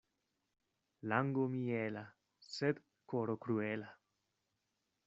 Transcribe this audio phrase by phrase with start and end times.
[1.11, 2.03] Lango miela,
[2.49, 2.81] sed
[3.13, 3.97] koro kruela.